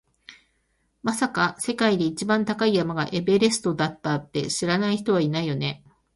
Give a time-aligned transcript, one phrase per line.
[1.03, 5.83] まさか、世界で一番高い山がエベレストだって知らない人はいないよね？